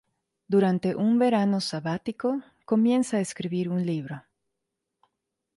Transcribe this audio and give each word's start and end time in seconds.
Durante 0.53 0.95
un 0.95 1.19
verano 1.19 1.61
sabático, 1.61 2.41
comienza 2.65 3.17
a 3.17 3.19
escribir 3.27 3.69
un 3.69 3.85
libro. 3.85 4.23